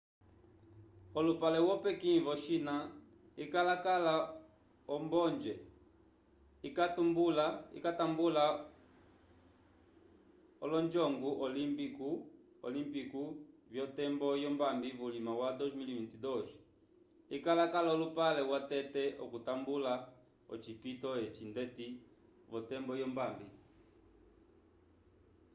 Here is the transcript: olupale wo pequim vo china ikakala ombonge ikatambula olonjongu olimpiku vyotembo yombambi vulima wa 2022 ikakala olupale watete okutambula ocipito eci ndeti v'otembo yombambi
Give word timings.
olupale 1.17 1.59
wo 1.67 1.75
pequim 1.85 2.19
vo 2.25 2.33
china 2.43 2.75
ikakala 3.43 4.13
ombonge 4.95 5.53
ikatambula 7.77 8.45
olonjongu 10.63 11.29
olimpiku 12.69 13.21
vyotembo 13.73 14.27
yombambi 14.43 14.89
vulima 14.99 15.31
wa 15.41 15.49
2022 15.59 17.35
ikakala 17.35 17.89
olupale 17.95 18.41
watete 18.51 19.03
okutambula 19.23 19.93
ocipito 20.53 21.09
eci 21.25 21.43
ndeti 21.51 21.87
v'otembo 22.51 22.93
yombambi 23.01 23.47